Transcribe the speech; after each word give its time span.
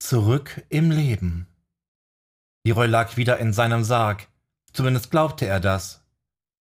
Zurück 0.00 0.64
im 0.70 0.90
Leben. 0.90 1.46
Leroy 2.66 2.86
lag 2.86 3.16
wieder 3.18 3.38
in 3.38 3.52
seinem 3.52 3.84
Sarg. 3.84 4.28
Zumindest 4.72 5.10
glaubte 5.10 5.46
er 5.46 5.60
das. 5.60 6.02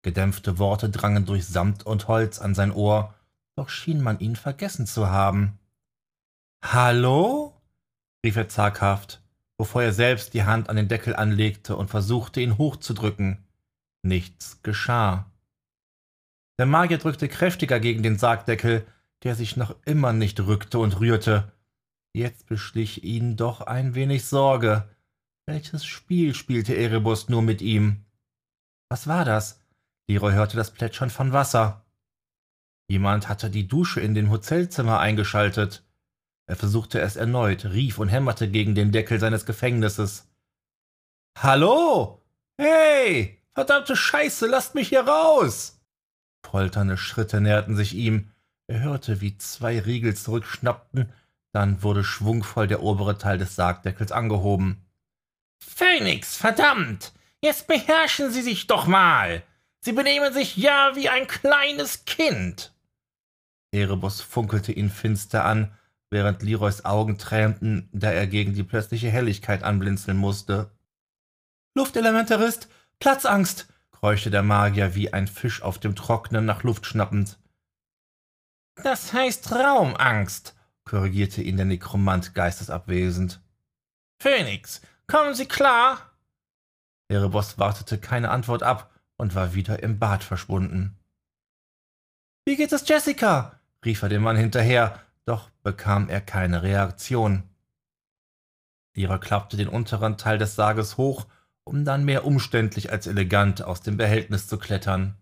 Gedämpfte 0.03 0.59
Worte 0.59 0.89
drangen 0.89 1.27
durch 1.27 1.47
Samt 1.47 1.85
und 1.85 2.09
Holz 2.09 2.41
an 2.41 2.55
sein 2.55 2.73
Ohr, 2.73 3.15
doch 3.55 3.69
schien 3.69 4.03
man 4.03 4.19
ihn 4.21 4.37
vergessen 4.37 4.87
zu 4.87 5.11
haben. 5.11 5.59
Hallo? 6.65 7.61
rief 8.25 8.37
er 8.37 8.49
zaghaft, 8.49 9.23
bevor 9.59 9.83
er 9.83 9.93
selbst 9.93 10.33
die 10.33 10.45
Hand 10.45 10.71
an 10.71 10.77
den 10.77 10.89
Deckel 10.89 11.15
anlegte 11.15 11.77
und 11.77 11.89
versuchte, 11.89 12.41
ihn 12.41 12.57
hochzudrücken. 12.57 13.45
Nichts 14.03 14.63
geschah. 14.63 15.31
Der 16.59 16.67
Magier 16.67 16.99
drückte 16.99 17.29
kräftiger 17.29 17.81
gegen 17.81 18.03
den 18.03 18.19
Sargdeckel, 18.19 18.87
der 19.25 19.35
sich 19.35 19.57
noch 19.57 19.77
immer 19.85 20.15
nicht 20.15 20.41
rückte 20.41 20.79
und 20.79 21.01
rührte. 21.01 21.53
Jetzt 22.17 22.47
beschlich 22.47 23.05
ihn 23.05 23.37
doch 23.37 23.61
ein 23.61 23.95
wenig 23.95 24.25
Sorge. 24.25 24.89
Welches 25.45 25.85
Spiel 25.85 26.35
spielte 26.35 26.75
Erebus 26.75 27.29
nur 27.29 27.43
mit 27.43 27.61
ihm? 27.61 28.07
Was 28.89 29.07
war 29.07 29.27
das? 29.27 29.61
Leroy 30.09 30.33
hörte 30.33 30.57
das 30.57 30.71
Plätschern 30.71 31.11
von 31.11 31.35
Wasser. 31.35 31.85
Jemand 32.89 33.29
hatte 33.29 33.51
die 33.51 33.69
Dusche 33.69 34.01
in 34.01 34.15
dem 34.15 34.31
Hotelzimmer 34.31 34.99
eingeschaltet. 34.99 35.85
Er 36.49 36.57
versuchte 36.57 37.03
es 37.03 37.17
erneut, 37.17 37.67
rief 37.67 37.99
und 37.99 38.09
hämmerte 38.09 38.51
gegen 38.51 38.75
den 38.75 38.93
Deckel 38.93 39.21
seines 39.21 39.45
Gefängnisses. 39.45 40.27
Hallo? 41.37 42.23
Hey! 42.59 43.43
Verdammte 43.53 43.95
Scheiße, 43.95 44.47
lasst 44.47 44.75
mich 44.75 44.89
hier 44.89 45.07
raus! 45.07 45.83
Polternde 46.41 46.97
Schritte 46.97 47.43
näherten 47.43 47.77
sich 47.77 47.93
ihm. 47.93 48.31
Er 48.69 48.81
hörte, 48.81 49.21
wie 49.21 49.37
zwei 49.37 49.79
Riegel 49.81 50.17
zurückschnappten 50.17 51.13
dann 51.57 51.83
wurde 51.83 52.05
schwungvoll 52.05 52.67
der 52.67 52.83
obere 52.83 53.17
Teil 53.17 53.39
des 53.39 53.57
Sargdeckels 53.57 54.13
angehoben. 54.13 54.85
Phönix, 55.59 56.37
verdammt! 56.37 57.15
Jetzt 57.41 57.67
beherrschen 57.67 58.31
Sie 58.31 58.43
sich 58.43 58.67
doch 58.67 58.87
mal! 58.87 59.43
Sie 59.81 59.93
benehmen 59.93 60.35
sich 60.35 60.59
ja 60.59 60.93
wie 60.97 61.09
ein 61.09 61.27
kleines 61.27 62.05
Kind! 62.05 62.75
Erebus 63.73 64.21
funkelte 64.21 64.71
ihn 64.71 64.91
finster 64.91 65.47
an, 65.47 65.73
während 66.11 66.43
Leroys 66.43 66.85
Augen 66.85 67.17
tränten, 67.17 67.89
da 67.91 68.11
er 68.11 68.27
gegen 68.27 68.53
die 68.53 68.63
plötzliche 68.63 69.09
Helligkeit 69.09 69.63
anblinzeln 69.63 70.19
musste. 70.19 70.71
Luftelementarist, 71.75 72.69
Platzangst, 73.01 73.67
keuchte 73.93 74.31
der 74.31 74.43
Magier 74.43 74.95
wie 74.95 75.15
ein 75.15 75.27
Fisch 75.27 75.63
auf 75.63 75.79
dem 75.79 75.97
Trocknen 75.97 76.45
nach 76.45 76.65
Luft 76.65 76.85
schnappend. 76.85 77.39
Das 78.83 79.15
heißt 79.15 79.53
Raumangst, 79.53 80.56
korrigierte 80.87 81.43
ihn 81.43 81.57
der 81.57 81.67
Nekromant 81.67 82.35
geistesabwesend. 82.35 83.41
Phoenix, 84.23 84.81
kommen 85.07 85.35
Sie 85.35 85.47
klar? 85.47 86.11
Erebos 87.09 87.59
wartete 87.59 87.99
keine 87.99 88.31
Antwort 88.31 88.63
ab 88.63 88.91
und 89.17 89.35
war 89.35 89.55
wieder 89.55 89.83
im 89.83 89.99
Bad 89.99 90.25
verschwunden. 90.25 90.97
Wie 92.47 92.57
geht 92.57 92.73
es 92.73 92.89
Jessica? 92.89 93.61
rief 93.85 94.03
er 94.03 94.09
dem 94.09 94.23
Mann 94.23 94.37
hinterher, 94.37 95.01
doch 95.25 95.51
bekam 95.63 96.09
er 96.09 96.21
keine 96.21 96.63
Reaktion. 96.63 97.43
Lira 98.95 99.19
klappte 99.19 99.57
den 99.57 99.69
unteren 99.69 100.17
Teil 100.17 100.39
des 100.39 100.55
Sarges 100.55 100.97
hoch, 100.97 101.27
um 101.65 101.85
dann 101.85 102.05
mehr 102.05 102.25
umständlich 102.25 102.91
als 102.91 103.07
elegant 103.07 103.63
aus 103.63 103.83
dem 103.83 103.97
Behältnis 103.97 104.49
zu 104.49 104.59
klettern. 104.59 105.17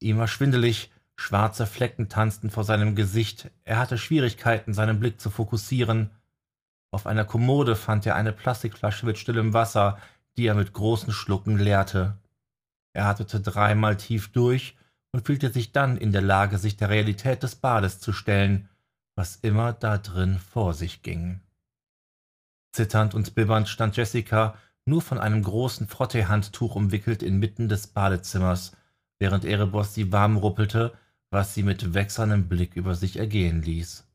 Ihm 0.00 0.18
war 0.18 0.28
schwindelig, 0.28 0.90
Schwarze 1.20 1.66
Flecken 1.66 2.08
tanzten 2.08 2.48
vor 2.48 2.62
seinem 2.62 2.94
Gesicht, 2.94 3.50
er 3.64 3.80
hatte 3.80 3.98
Schwierigkeiten, 3.98 4.72
seinen 4.72 5.00
Blick 5.00 5.20
zu 5.20 5.30
fokussieren. 5.30 6.10
Auf 6.92 7.06
einer 7.06 7.24
Kommode 7.24 7.74
fand 7.74 8.06
er 8.06 8.14
eine 8.14 8.32
Plastikflasche 8.32 9.04
mit 9.04 9.18
stillem 9.18 9.52
Wasser, 9.52 9.98
die 10.36 10.46
er 10.46 10.54
mit 10.54 10.72
großen 10.72 11.12
Schlucken 11.12 11.58
leerte. 11.58 12.16
Er 12.94 13.06
atmete 13.06 13.40
dreimal 13.40 13.96
tief 13.96 14.30
durch 14.30 14.76
und 15.10 15.26
fühlte 15.26 15.52
sich 15.52 15.72
dann 15.72 15.96
in 15.96 16.12
der 16.12 16.22
Lage, 16.22 16.56
sich 16.56 16.76
der 16.76 16.88
Realität 16.88 17.42
des 17.42 17.56
Bades 17.56 17.98
zu 17.98 18.12
stellen, 18.12 18.68
was 19.16 19.36
immer 19.36 19.72
da 19.72 19.98
drin 19.98 20.38
vor 20.38 20.72
sich 20.72 21.02
ging. 21.02 21.40
Zitternd 22.72 23.14
und 23.14 23.34
bibbernd 23.34 23.68
stand 23.68 23.96
Jessica, 23.96 24.56
nur 24.84 25.02
von 25.02 25.18
einem 25.18 25.42
großen 25.42 25.88
Frotteehandtuch 25.88 26.76
umwickelt, 26.76 27.24
inmitten 27.24 27.68
des 27.68 27.88
Badezimmers, 27.88 28.72
während 29.18 29.44
Erebos 29.44 29.94
sie 29.94 30.12
warm 30.12 30.36
ruppelte 30.36 30.96
was 31.30 31.54
sie 31.54 31.62
mit 31.62 31.94
wächserndem 31.94 32.48
Blick 32.48 32.76
über 32.76 32.94
sich 32.94 33.18
ergehen 33.18 33.62
ließ. 33.62 34.06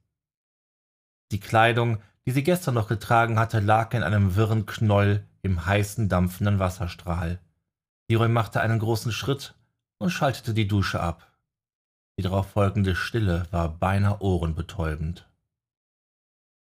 Die 1.31 1.39
Kleidung, 1.39 1.99
die 2.25 2.31
sie 2.31 2.43
gestern 2.43 2.75
noch 2.75 2.87
getragen 2.87 3.39
hatte, 3.39 3.59
lag 3.59 3.93
in 3.93 4.03
einem 4.03 4.35
wirren 4.35 4.65
Knäuel 4.65 5.27
im 5.41 5.65
heißen, 5.65 6.09
dampfenden 6.09 6.59
Wasserstrahl. 6.59 7.39
Leroy 8.09 8.29
machte 8.29 8.61
einen 8.61 8.79
großen 8.79 9.11
Schritt 9.11 9.55
und 9.97 10.09
schaltete 10.09 10.53
die 10.53 10.67
Dusche 10.67 10.99
ab. 10.99 11.31
Die 12.17 12.23
darauf 12.23 12.51
folgende 12.51 12.95
Stille 12.95 13.47
war 13.51 13.69
beinahe 13.69 14.21
ohrenbetäubend. 14.21 15.27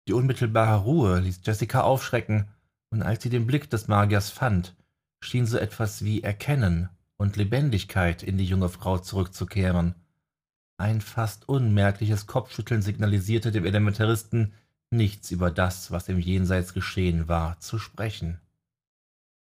Die 0.07 0.13
unmittelbare 0.13 0.83
Ruhe 0.83 1.19
ließ 1.19 1.41
Jessica 1.43 1.81
aufschrecken, 1.81 2.49
und 2.91 3.03
als 3.03 3.21
sie 3.21 3.29
den 3.29 3.45
Blick 3.45 3.69
des 3.69 3.87
Magiers 3.87 4.31
fand, 4.31 4.75
schien 5.21 5.45
so 5.45 5.57
etwas 5.57 6.03
wie 6.03 6.23
Erkennen 6.23 6.89
und 7.17 7.35
Lebendigkeit 7.35 8.23
in 8.23 8.37
die 8.37 8.45
junge 8.45 8.69
Frau 8.69 8.97
zurückzukehren, 8.97 9.95
ein 10.79 11.01
fast 11.01 11.47
unmerkliches 11.49 12.25
Kopfschütteln 12.25 12.81
signalisierte 12.81 13.51
dem 13.51 13.65
Elementaristen, 13.65 14.53
nichts 14.91 15.29
über 15.29 15.51
das, 15.51 15.91
was 15.91 16.07
im 16.07 16.19
Jenseits 16.19 16.73
geschehen 16.73 17.27
war, 17.27 17.59
zu 17.59 17.79
sprechen. 17.79 18.39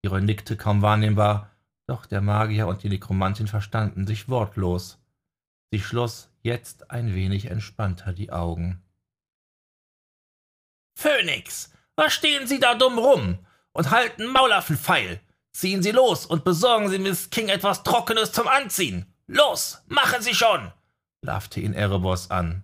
Ihre 0.02 0.20
nickte 0.20 0.56
kaum 0.56 0.82
wahrnehmbar, 0.82 1.50
doch 1.86 2.06
der 2.06 2.20
Magier 2.20 2.66
und 2.66 2.82
die 2.82 2.88
Nekromantin 2.88 3.46
verstanden 3.46 4.06
sich 4.06 4.28
wortlos. 4.28 4.98
Sie 5.70 5.80
schloss 5.80 6.30
jetzt 6.42 6.90
ein 6.90 7.14
wenig 7.14 7.46
entspannter 7.46 8.12
die 8.12 8.32
Augen. 8.32 8.82
Phönix, 10.96 11.72
was 11.96 12.12
stehen 12.12 12.46
Sie 12.46 12.58
da 12.58 12.74
dumm 12.74 12.98
rum 12.98 13.38
und 13.72 13.90
halten 13.90 14.26
Maulaffenpfeil? 14.26 15.20
Ziehen 15.52 15.82
Sie 15.82 15.90
los 15.92 16.26
und 16.26 16.44
besorgen 16.44 16.88
Sie 16.88 16.98
Miss 16.98 17.30
King 17.30 17.48
etwas 17.48 17.82
Trockenes 17.82 18.32
zum 18.32 18.48
Anziehen. 18.48 19.06
Los, 19.26 19.82
machen 19.86 20.22
Sie 20.22 20.34
schon! 20.34 20.72
Blaffte 21.20 21.60
ihn 21.60 21.75
Erebos 21.75 22.31
an. 22.31 22.62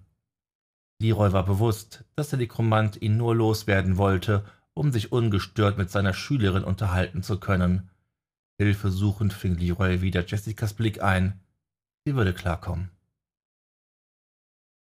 Leroy 1.00 1.32
war 1.32 1.44
bewusst, 1.44 2.04
dass 2.14 2.30
der 2.30 2.38
Nekromant 2.38 3.00
ihn 3.02 3.16
nur 3.16 3.34
loswerden 3.34 3.98
wollte, 3.98 4.44
um 4.74 4.92
sich 4.92 5.12
ungestört 5.12 5.78
mit 5.78 5.90
seiner 5.90 6.14
Schülerin 6.14 6.64
unterhalten 6.64 7.22
zu 7.22 7.38
können. 7.38 7.90
Hilfesuchend 8.58 9.32
fing 9.32 9.56
Leroy 9.56 10.00
wieder 10.00 10.24
Jessicas 10.24 10.74
Blick 10.74 11.02
ein. 11.02 11.40
Sie 12.04 12.14
würde 12.14 12.32
klarkommen. 12.32 12.90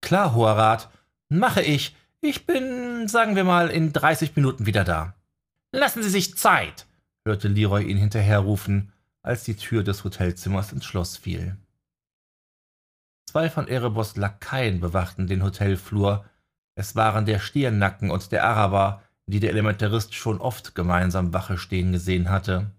Klar, 0.02 0.34
hoher 0.34 0.58
Rat, 0.58 0.90
mache 1.30 1.62
ich. 1.62 1.96
Ich 2.20 2.46
bin, 2.46 3.08
sagen 3.08 3.36
wir 3.36 3.44
mal, 3.44 3.70
in 3.70 3.94
30 3.94 4.36
Minuten 4.36 4.66
wieder 4.66 4.84
da. 4.84 5.16
Lassen 5.72 6.04
Sie 6.04 6.10
sich 6.10 6.38
Zeit, 6.38 6.86
hörte 7.26 7.48
Leroy 7.48 7.84
ihn 7.84 7.98
hinterherrufen, 7.98 8.92
als 9.24 9.44
die 9.44 9.56
Tür 9.56 9.84
des 9.84 10.04
Hotelzimmers 10.04 10.74
ins 10.74 10.86
Schloss 10.86 11.16
fiel. 11.16 11.56
Zwei 13.32 13.50
von 13.50 13.70
Erebos 13.70 14.18
Lakaien 14.18 14.82
bewachten 14.82 15.26
den 15.26 15.42
Hotelflur. 15.42 16.26
Es 16.76 16.98
waren 16.98 17.26
der 17.26 17.40
Stirnacken 17.40 18.12
und 18.12 18.34
der 18.34 18.44
Araber, 18.44 19.04
die 19.26 19.40
der 19.40 19.52
Elementarist 19.52 20.14
schon 20.14 20.42
oft 20.42 20.76
gemeinsam 20.76 21.32
Wache 21.32 21.58
stehen 21.58 21.94
gesehen 21.94 22.30
hatte. 22.30 22.72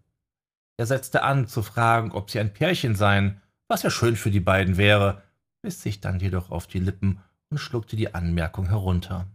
Er 0.76 0.84
setzte 0.84 1.22
an, 1.22 1.48
zu 1.48 1.62
fragen, 1.62 2.12
ob 2.12 2.30
sie 2.30 2.38
ein 2.38 2.52
Pärchen 2.52 2.94
seien, 2.94 3.40
was 3.66 3.82
ja 3.82 3.88
schön 3.88 4.14
für 4.14 4.30
die 4.30 4.40
beiden 4.40 4.76
wäre, 4.76 5.22
biss 5.62 5.80
sich 5.80 6.02
dann 6.02 6.20
jedoch 6.20 6.50
auf 6.50 6.66
die 6.66 6.80
Lippen 6.80 7.22
und 7.48 7.56
schluckte 7.56 7.96
die 7.96 8.14
Anmerkung 8.14 8.68
herunter. 8.68 9.26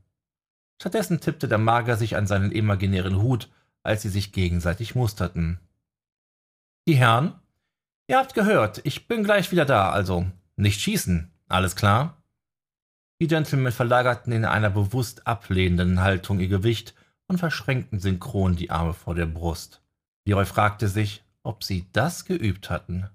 Stattdessen 0.80 1.20
tippte 1.20 1.48
der 1.48 1.58
Mager 1.58 1.98
sich 1.98 2.16
an 2.16 2.28
seinen 2.28 2.52
imaginären 2.52 3.20
Hut, 3.20 3.50
als 3.82 4.04
sie 4.04 4.10
sich 4.10 4.34
gegenseitig 4.34 4.94
musterten. 4.94 5.60
Die 6.88 6.96
Herren? 6.96 7.34
Ihr 8.06 8.20
habt 8.20 8.36
gehört, 8.36 8.82
ich 8.84 9.08
bin 9.08 9.24
gleich 9.24 9.52
wieder 9.52 9.66
da, 9.66 9.90
also 9.90 10.28
nicht 10.58 10.82
schießen, 10.82 11.32
alles 11.48 11.76
klar? 11.76 12.18
Die 13.22 13.28
Gentlemen 13.28 13.72
verlagerten 13.72 14.32
in 14.32 14.46
einer 14.46 14.70
bewusst 14.70 15.26
ablehnenden 15.26 16.02
Haltung 16.02 16.40
ihr 16.40 16.50
Gewicht 16.50 16.94
und 17.28 17.40
verschränkten 17.40 18.00
synchron 18.00 18.56
die 18.56 18.70
Arme 18.70 18.94
vor 18.94 19.16
der 19.16 19.26
Brust. 19.26 19.82
Leroy 20.26 20.46
fragte 20.46 20.88
sich, 20.88 21.24
ob 21.44 21.64
sie 21.64 21.88
das 21.94 22.26
geübt 22.26 22.70
hatten. 22.70 23.10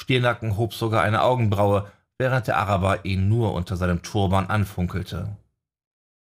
Stirnacken 0.00 0.56
hob 0.56 0.74
sogar 0.74 1.02
eine 1.02 1.22
Augenbraue, 1.22 1.90
während 2.18 2.46
der 2.46 2.56
Araber 2.56 3.04
ihn 3.04 3.28
nur 3.28 3.52
unter 3.52 3.76
seinem 3.76 4.02
Turban 4.02 4.46
anfunkelte. 4.46 5.36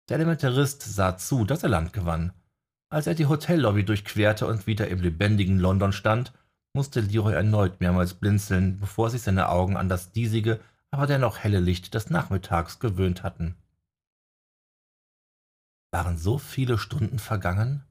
Der 0.09 0.17
Elementarist 0.17 0.81
sah 0.81 1.17
zu, 1.17 1.45
dass 1.45 1.63
er 1.63 1.69
Land 1.69 1.93
gewann. 1.93 2.33
Als 2.89 3.07
er 3.07 3.15
die 3.15 3.25
Hotellobby 3.25 3.85
durchquerte 3.85 4.45
und 4.45 4.67
wieder 4.67 4.87
im 4.87 5.01
lebendigen 5.01 5.59
London 5.59 5.93
stand, 5.93 6.33
musste 6.73 7.01
Leroy 7.01 7.33
erneut 7.33 7.79
mehrmals 7.79 8.15
blinzeln, 8.15 8.79
bevor 8.79 9.09
sich 9.09 9.21
seine 9.21 9.49
Augen 9.49 9.77
an 9.77 9.89
das 9.89 10.11
diesige, 10.11 10.59
aber 10.91 11.07
dennoch 11.07 11.39
helle 11.39 11.59
Licht 11.59 11.93
des 11.93 12.09
Nachmittags 12.09 12.79
gewöhnt 12.79 13.23
hatten. 13.23 13.55
Waren 15.91 16.17
so 16.17 16.39
viele 16.39 16.77
Stunden 16.77 17.19
vergangen? 17.19 17.83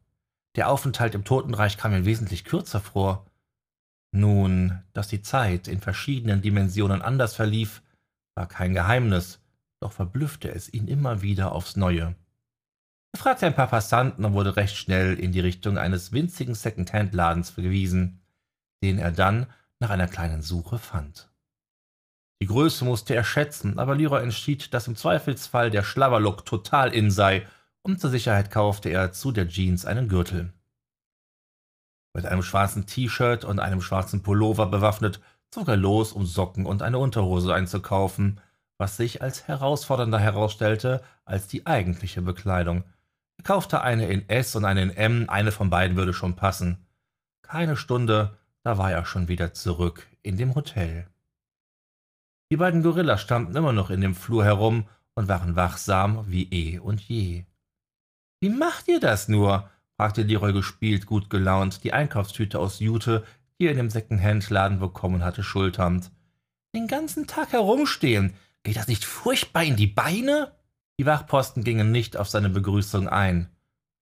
Der 0.56 0.68
Aufenthalt 0.68 1.14
im 1.14 1.24
Totenreich 1.24 1.76
kam 1.78 1.94
ihm 1.94 2.04
wesentlich 2.04 2.44
kürzer 2.44 2.80
vor. 2.80 3.26
Nun, 4.10 4.82
dass 4.92 5.08
die 5.08 5.22
Zeit 5.22 5.68
in 5.68 5.80
verschiedenen 5.80 6.42
Dimensionen 6.42 7.00
anders 7.00 7.34
verlief, 7.34 7.82
war 8.34 8.46
kein 8.46 8.74
Geheimnis, 8.74 9.40
doch 9.80 9.92
verblüffte 9.92 10.50
es 10.50 10.72
ihn 10.72 10.88
immer 10.88 11.22
wieder 11.22 11.52
aufs 11.52 11.76
Neue. 11.76 12.14
Er 13.14 13.18
fragte 13.18 13.46
ein 13.46 13.54
paar 13.54 13.68
Passanten 13.68 14.24
und 14.24 14.32
wurde 14.32 14.56
recht 14.56 14.76
schnell 14.76 15.18
in 15.18 15.32
die 15.32 15.40
Richtung 15.40 15.78
eines 15.78 16.12
winzigen 16.12 16.54
Second-Hand-Ladens 16.54 17.50
verwiesen, 17.50 18.21
den 18.82 18.98
er 18.98 19.12
dann 19.12 19.46
nach 19.80 19.90
einer 19.90 20.08
kleinen 20.08 20.42
Suche 20.42 20.78
fand. 20.78 21.30
Die 22.42 22.46
Größe 22.46 22.84
musste 22.84 23.14
er 23.14 23.24
schätzen, 23.24 23.78
aber 23.78 23.94
Leroy 23.94 24.22
entschied, 24.22 24.74
dass 24.74 24.88
im 24.88 24.96
Zweifelsfall 24.96 25.70
der 25.70 25.84
Schlabberlook 25.84 26.44
total 26.44 26.92
in 26.92 27.10
sei, 27.10 27.46
und 27.82 28.00
zur 28.00 28.10
Sicherheit 28.10 28.50
kaufte 28.50 28.88
er 28.88 29.12
zu 29.12 29.32
der 29.32 29.48
Jeans 29.48 29.86
einen 29.86 30.08
Gürtel. 30.08 30.52
Mit 32.14 32.26
einem 32.26 32.42
schwarzen 32.42 32.86
T-Shirt 32.86 33.44
und 33.44 33.60
einem 33.60 33.80
schwarzen 33.80 34.22
Pullover 34.22 34.66
bewaffnet, 34.66 35.20
zog 35.50 35.68
er 35.68 35.76
los, 35.76 36.12
um 36.12 36.26
Socken 36.26 36.66
und 36.66 36.82
eine 36.82 36.98
Unterhose 36.98 37.54
einzukaufen, 37.54 38.40
was 38.78 38.96
sich 38.96 39.22
als 39.22 39.46
herausfordernder 39.46 40.18
herausstellte 40.18 41.02
als 41.24 41.46
die 41.46 41.66
eigentliche 41.66 42.22
Bekleidung. 42.22 42.84
Er 43.38 43.44
kaufte 43.44 43.82
eine 43.82 44.08
in 44.08 44.28
S 44.28 44.56
und 44.56 44.64
eine 44.64 44.82
in 44.82 44.90
M, 44.90 45.28
eine 45.28 45.52
von 45.52 45.70
beiden 45.70 45.96
würde 45.96 46.12
schon 46.12 46.34
passen. 46.34 46.84
Keine 47.42 47.76
Stunde, 47.76 48.36
da 48.64 48.78
war 48.78 48.92
er 48.92 49.04
schon 49.04 49.28
wieder 49.28 49.54
zurück 49.54 50.06
in 50.22 50.36
dem 50.36 50.54
Hotel. 50.54 51.06
Die 52.50 52.56
beiden 52.56 52.82
Gorillas 52.82 53.20
standen 53.20 53.56
immer 53.56 53.72
noch 53.72 53.90
in 53.90 54.00
dem 54.00 54.14
Flur 54.14 54.44
herum 54.44 54.86
und 55.14 55.28
waren 55.28 55.56
wachsam 55.56 56.24
wie 56.28 56.50
eh 56.50 56.78
und 56.78 57.00
je. 57.00 57.44
Wie 58.40 58.50
macht 58.50 58.88
ihr 58.88 59.00
das 59.00 59.28
nur? 59.28 59.70
fragte 59.96 60.22
Leroy 60.22 60.52
gespielt, 60.52 61.06
gut 61.06 61.30
gelaunt, 61.30 61.84
die 61.84 61.92
Einkaufstüte 61.92 62.58
aus 62.58 62.80
Jute, 62.80 63.24
die 63.58 63.66
er 63.66 63.70
in 63.70 63.76
dem 63.76 63.90
Secondhand-Laden 63.90 64.80
bekommen 64.80 65.22
hatte, 65.24 65.42
schulternd. 65.42 66.10
Den 66.74 66.88
ganzen 66.88 67.26
Tag 67.26 67.52
herumstehen. 67.52 68.34
Geht 68.64 68.76
das 68.76 68.88
nicht 68.88 69.04
furchtbar 69.04 69.64
in 69.64 69.76
die 69.76 69.86
Beine? 69.86 70.52
Die 70.98 71.06
Wachposten 71.06 71.64
gingen 71.64 71.92
nicht 71.92 72.16
auf 72.16 72.28
seine 72.28 72.48
Begrüßung 72.48 73.08
ein. 73.08 73.48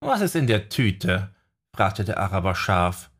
Was 0.00 0.20
ist 0.22 0.36
in 0.36 0.46
der 0.46 0.68
Tüte? 0.68 1.34
fragte 1.74 2.04
der 2.04 2.18
Araber 2.18 2.54
scharf. 2.54 3.10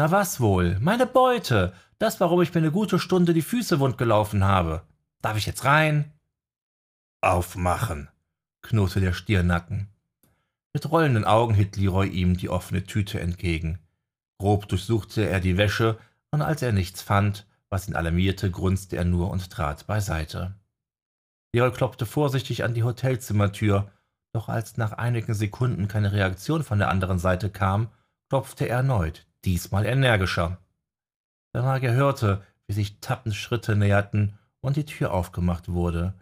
Na 0.00 0.10
was 0.10 0.40
wohl? 0.40 0.78
Meine 0.80 1.04
Beute. 1.04 1.74
Das, 1.98 2.20
warum 2.20 2.40
ich 2.40 2.54
mir 2.54 2.62
eine 2.62 2.72
gute 2.72 2.98
Stunde 2.98 3.34
die 3.34 3.42
Füße 3.42 3.80
wund 3.80 3.98
gelaufen 3.98 4.44
habe. 4.44 4.80
Darf 5.20 5.36
ich 5.36 5.44
jetzt 5.44 5.66
rein? 5.66 6.10
Aufmachen, 7.20 8.08
knurrte 8.62 9.00
der 9.00 9.12
Stirnacken. 9.12 9.88
Mit 10.72 10.90
rollenden 10.90 11.26
Augen 11.26 11.52
hielt 11.52 11.76
Leroy 11.76 12.08
ihm 12.08 12.38
die 12.38 12.48
offene 12.48 12.84
Tüte 12.84 13.20
entgegen. 13.20 13.78
Grob 14.38 14.66
durchsuchte 14.70 15.28
er 15.28 15.38
die 15.38 15.58
Wäsche, 15.58 15.98
und 16.30 16.40
als 16.40 16.62
er 16.62 16.72
nichts 16.72 17.02
fand, 17.02 17.46
was 17.68 17.86
ihn 17.86 17.94
alarmierte, 17.94 18.50
grunzte 18.50 18.96
er 18.96 19.04
nur 19.04 19.30
und 19.30 19.50
trat 19.50 19.86
beiseite. 19.86 20.54
Leroy 21.54 21.72
klopfte 21.72 22.06
vorsichtig 22.06 22.64
an 22.64 22.72
die 22.72 22.84
Hotelzimmertür, 22.84 23.92
doch 24.32 24.48
als 24.48 24.78
nach 24.78 24.92
einigen 24.92 25.34
Sekunden 25.34 25.88
keine 25.88 26.12
Reaktion 26.12 26.62
von 26.62 26.78
der 26.78 26.88
anderen 26.88 27.18
Seite 27.18 27.50
kam, 27.50 27.90
klopfte 28.30 28.64
er 28.64 28.78
erneut, 28.78 29.26
diesmal 29.44 29.86
energischer. 29.86 30.58
Der 31.54 31.62
Magier 31.62 31.92
hörte, 31.92 32.44
wie 32.66 32.72
sich 32.72 33.00
tappend 33.00 33.34
Schritte 33.34 33.76
näherten 33.76 34.38
und 34.60 34.76
die 34.76 34.84
Tür 34.84 35.12
aufgemacht 35.12 35.68
wurde. 35.68 36.14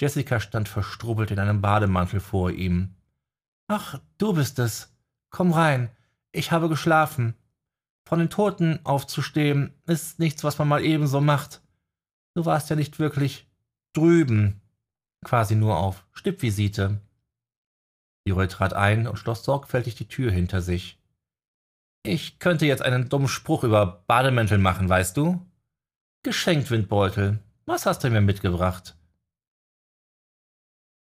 Jessica 0.00 0.40
stand 0.40 0.68
verstrubbelt 0.68 1.30
in 1.30 1.38
einem 1.38 1.60
Bademantel 1.60 2.20
vor 2.20 2.50
ihm. 2.50 2.94
Ach, 3.68 4.00
du 4.18 4.34
bist 4.34 4.58
es. 4.58 4.94
Komm 5.30 5.52
rein. 5.52 5.90
Ich 6.32 6.52
habe 6.52 6.68
geschlafen. 6.68 7.34
Von 8.06 8.18
den 8.18 8.28
Toten 8.28 8.80
aufzustehen 8.84 9.72
ist 9.86 10.18
nichts, 10.18 10.44
was 10.44 10.58
man 10.58 10.68
mal 10.68 10.84
ebenso 10.84 11.20
macht. 11.20 11.62
Du 12.34 12.44
warst 12.44 12.68
ja 12.68 12.76
nicht 12.76 12.98
wirklich 12.98 13.48
drüben. 13.94 14.60
Quasi 15.24 15.54
nur 15.54 15.78
auf 15.78 16.06
Stippvisite. 16.12 17.00
Leroy 18.26 18.48
trat 18.48 18.74
ein 18.74 19.06
und 19.06 19.18
schloss 19.18 19.44
sorgfältig 19.44 19.94
die 19.94 20.08
Tür 20.08 20.30
hinter 20.30 20.60
sich. 20.60 21.00
Ich 22.06 22.38
könnte 22.38 22.66
jetzt 22.66 22.82
einen 22.82 23.08
dummen 23.08 23.28
Spruch 23.28 23.64
über 23.64 24.04
Bademäntel 24.06 24.58
machen, 24.58 24.90
weißt 24.90 25.16
du? 25.16 25.40
Geschenkt, 26.22 26.70
Windbeutel. 26.70 27.38
Was 27.64 27.86
hast 27.86 28.04
du 28.04 28.10
mir 28.10 28.20
mitgebracht? 28.20 28.94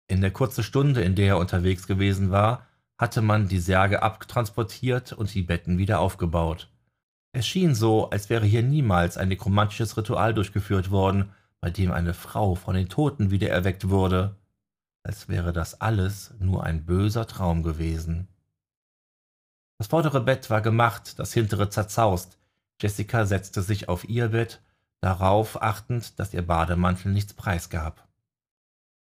In 0.06 0.20
der 0.20 0.30
kurzen 0.30 0.62
Stunde, 0.62 1.02
in 1.02 1.16
der 1.16 1.26
er 1.26 1.38
unterwegs 1.38 1.88
gewesen 1.88 2.30
war, 2.30 2.68
hatte 2.96 3.22
man 3.22 3.48
die 3.48 3.58
Särge 3.58 4.04
abtransportiert 4.04 5.12
und 5.12 5.34
die 5.34 5.42
Betten 5.42 5.78
wieder 5.78 5.98
aufgebaut. 5.98 6.70
Es 7.32 7.44
schien 7.44 7.74
so, 7.74 8.10
als 8.10 8.30
wäre 8.30 8.46
hier 8.46 8.62
niemals 8.62 9.16
ein 9.16 9.28
nekromantisches 9.28 9.96
Ritual 9.96 10.32
durchgeführt 10.32 10.92
worden, 10.92 11.32
bei 11.60 11.70
dem 11.70 11.90
eine 11.90 12.14
Frau 12.14 12.54
von 12.54 12.76
den 12.76 12.88
Toten 12.88 13.32
wieder 13.32 13.50
erweckt 13.50 13.88
wurde, 13.88 14.36
als 15.02 15.28
wäre 15.28 15.52
das 15.52 15.80
alles 15.80 16.34
nur 16.38 16.62
ein 16.62 16.86
böser 16.86 17.26
Traum 17.26 17.64
gewesen. 17.64 18.28
Das 19.78 19.88
vordere 19.88 20.20
Bett 20.20 20.50
war 20.50 20.60
gemacht, 20.60 21.18
das 21.18 21.32
hintere 21.32 21.68
zerzaust. 21.68 22.38
Jessica 22.80 23.26
setzte 23.26 23.62
sich 23.62 23.88
auf 23.88 24.08
ihr 24.08 24.28
Bett, 24.28 24.62
darauf 25.00 25.60
achtend, 25.62 26.18
dass 26.18 26.34
ihr 26.34 26.46
Bademantel 26.46 27.12
nichts 27.12 27.34
preisgab. 27.34 28.06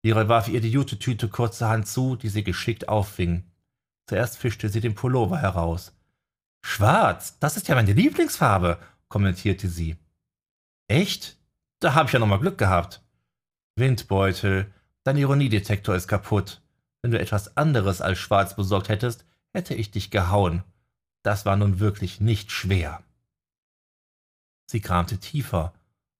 Leroy 0.03 0.27
warf 0.29 0.47
ihr 0.47 0.61
die 0.61 0.71
Jutetüte 0.71 1.27
kurzerhand 1.27 1.87
zu, 1.87 2.15
die 2.15 2.29
sie 2.29 2.43
geschickt 2.43 2.87
auffing. 2.87 3.43
Zuerst 4.07 4.37
fischte 4.37 4.69
sie 4.69 4.79
den 4.79 4.95
Pullover 4.95 5.37
heraus. 5.37 5.93
Schwarz, 6.65 7.39
das 7.39 7.57
ist 7.57 7.67
ja 7.67 7.75
meine 7.75 7.93
Lieblingsfarbe, 7.93 8.79
kommentierte 9.09 9.67
sie. 9.67 9.97
Echt? 10.87 11.37
Da 11.79 11.93
habe 11.93 12.07
ich 12.07 12.13
ja 12.13 12.19
nochmal 12.19 12.39
Glück 12.39 12.57
gehabt. 12.57 13.03
Windbeutel, 13.75 14.73
dein 15.03 15.17
Ironiedetektor 15.17 15.95
ist 15.95 16.07
kaputt. 16.07 16.61
Wenn 17.01 17.11
du 17.11 17.19
etwas 17.19 17.55
anderes 17.57 18.01
als 18.01 18.17
schwarz 18.17 18.55
besorgt 18.55 18.89
hättest, 18.89 19.25
hätte 19.57 19.73
ich 19.73 19.89
dich 19.89 20.11
gehauen. 20.11 20.63
Das 21.23 21.45
war 21.45 21.55
nun 21.55 21.79
wirklich 21.79 22.21
nicht 22.21 22.51
schwer. 22.51 23.01
Sie 24.69 24.81
kramte 24.81 25.17
tiefer. 25.17 25.73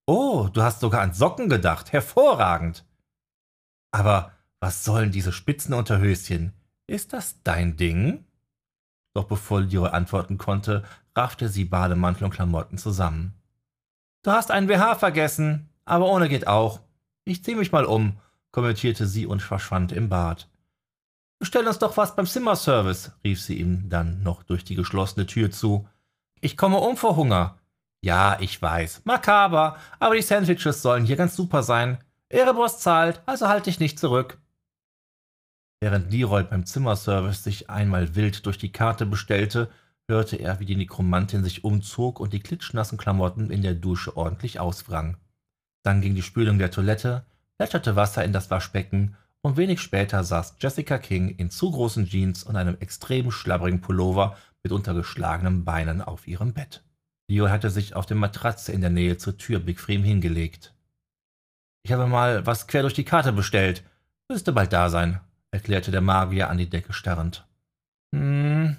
Oh, 0.08 0.50
du 0.52 0.64
hast 0.64 0.80
sogar 0.80 1.02
an 1.02 1.14
Socken 1.14 1.48
gedacht. 1.48 1.94
Hervorragend. 1.94 2.84
Aber 3.92 4.32
was 4.60 4.84
sollen 4.84 5.12
diese 5.12 5.32
Spitzenunterhöschen? 5.32 6.54
Ist 6.88 7.14
das 7.14 7.44
dein 7.44 7.78
Ding? 7.78 8.26
Doch 9.14 9.26
bevor 9.26 9.62
Leroy 9.62 9.90
antworten 9.90 10.40
konnte, 10.40 10.84
raffte 11.16 11.48
sie 11.48 11.66
Bademantel 11.66 12.26
und 12.26 12.32
Klamotten 12.32 12.80
zusammen. 12.80 13.34
Du 14.24 14.32
hast 14.32 14.50
einen 14.50 14.68
BH 14.68 14.96
vergessen, 14.96 15.70
aber 15.86 16.08
ohne 16.08 16.28
geht 16.28 16.48
auch. 16.48 16.80
Ich 17.24 17.44
zieh 17.44 17.56
mich 17.56 17.72
mal 17.72 17.86
um, 17.86 18.20
kommentierte 18.52 19.06
sie 19.06 19.28
und 19.28 19.44
verschwand 19.44 19.92
im 19.92 20.10
Bad. 20.10 20.50
Bestell 21.40 21.68
uns 21.68 21.78
doch 21.78 21.98
was 21.98 22.16
beim 22.16 22.26
Zimmerservice, 22.26 23.12
rief 23.24 23.42
sie 23.42 23.60
ihm 23.60 23.90
dann 23.90 24.24
noch 24.24 24.44
durch 24.44 24.64
die 24.64 24.76
geschlossene 24.76 25.28
Tür 25.28 25.52
zu. 25.52 25.88
Ich 26.42 26.58
komme 26.58 26.78
um 26.78 26.98
vor 26.98 27.16
Hunger. 27.16 27.60
Ja, 28.02 28.38
ich 28.40 28.62
weiß. 28.62 29.02
Makaber, 29.06 29.78
aber 30.00 30.16
die 30.16 30.22
Sandwiches 30.22 30.82
sollen 30.82 31.06
hier 31.06 31.16
ganz 31.16 31.36
super 31.36 31.62
sein. 31.64 32.00
Erebos 32.30 32.80
zahlt, 32.80 33.22
also 33.26 33.48
halte 33.48 33.70
ich 33.70 33.80
nicht 33.80 34.00
zurück. 34.00 34.40
Während 35.80 36.12
Leroy 36.12 36.44
beim 36.44 36.66
Zimmerservice 36.66 37.44
sich 37.44 37.70
einmal 37.70 38.16
wild 38.16 38.46
durch 38.46 38.58
die 38.58 38.72
Karte 38.72 39.06
bestellte, 39.06 39.70
hörte 40.10 40.38
er, 40.38 40.60
wie 40.60 40.66
die 40.66 40.76
Nekromantin 40.76 41.44
sich 41.44 41.64
umzog 41.64 42.20
und 42.20 42.34
die 42.34 42.40
klitschnassen 42.40 42.98
Klamotten 42.98 43.52
in 43.52 43.62
der 43.62 43.76
Dusche 43.76 44.18
ordentlich 44.18 44.60
auswrang. 44.60 45.18
Dann 45.84 46.02
ging 46.02 46.16
die 46.16 46.24
Spülung 46.24 46.58
der 46.58 46.72
Toilette, 46.72 47.26
plätscherte 47.58 47.96
Wasser 47.96 48.24
in 48.24 48.34
das 48.34 48.50
Waschbecken 48.50 49.16
und 49.48 49.56
wenig 49.56 49.80
später 49.80 50.26
saß 50.26 50.58
Jessica 50.60 50.98
King 50.98 51.30
in 51.30 51.50
zu 51.50 51.72
großen 51.72 52.06
Jeans 52.06 52.44
und 52.44 52.58
einem 52.58 52.76
extrem 52.82 53.32
schlabbrigen 53.32 53.80
Pullover 53.80 54.38
mit 54.62 54.74
untergeschlagenen 54.74 55.64
Beinen 55.64 56.02
auf 56.02 56.28
ihrem 56.28 56.52
Bett. 56.52 56.84
Leo 57.30 57.50
hatte 57.50 57.70
sich 57.70 57.96
auf 57.96 58.06
der 58.06 58.18
Matratze 58.18 58.74
in 58.74 58.82
der 58.82 58.90
Nähe 58.90 59.18
zur 59.18 59.38
Tür 59.38 59.60
bequem 59.60 60.04
hingelegt. 60.04 60.74
Ich 61.84 61.94
habe 61.94 62.08
mal 62.08 62.46
was 62.46 62.68
quer 62.68 62.82
durch 62.82 62.94
die 62.94 63.06
Karte 63.06 63.32
bestellt. 63.32 63.86
Müsste 64.30 64.52
bald 64.52 64.74
da 64.74 64.90
sein, 64.90 65.22
erklärte 65.52 65.92
der 65.92 66.02
Magier 66.02 66.50
an 66.50 66.58
die 66.58 66.70
Decke 66.70 66.92
starrend. 66.92 67.48
Hm, 68.14 68.76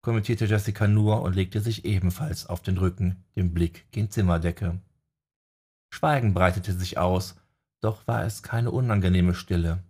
kommentierte 0.00 0.46
Jessica 0.46 0.88
nur 0.88 1.20
und 1.20 1.36
legte 1.36 1.60
sich 1.60 1.84
ebenfalls 1.84 2.46
auf 2.46 2.62
den 2.62 2.78
Rücken, 2.78 3.24
den 3.36 3.52
Blick 3.52 3.90
gen 3.90 4.10
Zimmerdecke. 4.10 4.80
Schweigen 5.92 6.32
breitete 6.32 6.72
sich 6.72 6.96
aus, 6.96 7.36
doch 7.82 8.06
war 8.06 8.24
es 8.24 8.42
keine 8.42 8.70
unangenehme 8.70 9.34
Stille. 9.34 9.82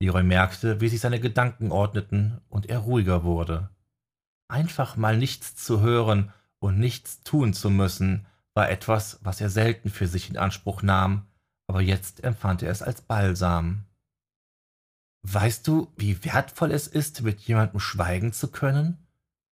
Leroy 0.00 0.22
merkte, 0.22 0.80
wie 0.80 0.88
sich 0.88 1.00
seine 1.00 1.18
Gedanken 1.18 1.72
ordneten 1.72 2.40
und 2.48 2.66
er 2.66 2.78
ruhiger 2.78 3.24
wurde. 3.24 3.70
Einfach 4.48 4.96
mal 4.96 5.16
nichts 5.16 5.56
zu 5.56 5.80
hören 5.80 6.32
und 6.60 6.78
nichts 6.78 7.22
tun 7.24 7.52
zu 7.52 7.70
müssen, 7.70 8.26
war 8.54 8.70
etwas, 8.70 9.18
was 9.22 9.40
er 9.40 9.50
selten 9.50 9.90
für 9.90 10.06
sich 10.06 10.30
in 10.30 10.36
Anspruch 10.36 10.82
nahm, 10.82 11.26
aber 11.66 11.80
jetzt 11.80 12.24
empfand 12.24 12.62
er 12.62 12.70
es 12.70 12.82
als 12.82 13.02
Balsam. 13.02 13.84
Weißt 15.22 15.66
du, 15.66 15.92
wie 15.96 16.24
wertvoll 16.24 16.70
es 16.70 16.86
ist, 16.86 17.22
mit 17.22 17.40
jemandem 17.40 17.80
schweigen 17.80 18.32
zu 18.32 18.48
können? 18.48 18.98